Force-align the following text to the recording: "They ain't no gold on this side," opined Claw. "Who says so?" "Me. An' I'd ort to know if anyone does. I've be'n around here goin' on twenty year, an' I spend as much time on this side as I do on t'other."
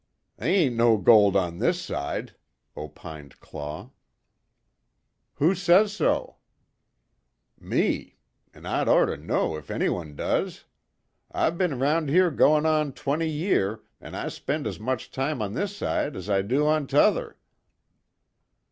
"They 0.37 0.55
ain't 0.55 0.75
no 0.75 0.97
gold 0.97 1.35
on 1.35 1.59
this 1.59 1.79
side," 1.79 2.33
opined 2.75 3.39
Claw. 3.39 3.91
"Who 5.35 5.53
says 5.53 5.93
so?" 5.93 6.37
"Me. 7.59 8.17
An' 8.51 8.65
I'd 8.65 8.87
ort 8.87 9.09
to 9.09 9.17
know 9.17 9.57
if 9.57 9.69
anyone 9.69 10.15
does. 10.15 10.65
I've 11.31 11.59
be'n 11.59 11.73
around 11.73 12.09
here 12.09 12.31
goin' 12.31 12.65
on 12.65 12.93
twenty 12.93 13.29
year, 13.29 13.81
an' 13.99 14.15
I 14.15 14.29
spend 14.29 14.65
as 14.65 14.79
much 14.79 15.11
time 15.11 15.39
on 15.39 15.53
this 15.53 15.77
side 15.77 16.15
as 16.15 16.31
I 16.31 16.41
do 16.41 16.65
on 16.65 16.87
t'other." 16.87 17.37